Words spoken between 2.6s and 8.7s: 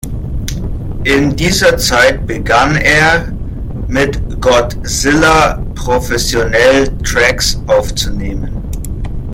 er, mit Godsilla professionell Tracks aufzunehmen.